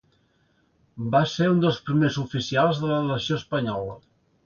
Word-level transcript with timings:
Va 1.17 1.21
ser 1.35 1.51
un 1.53 1.61
dels 1.65 1.79
primers 1.91 2.19
oficials 2.25 2.83
de 2.87 2.93
la 2.95 3.01
Legió 3.15 3.43
Espanyola. 3.45 4.05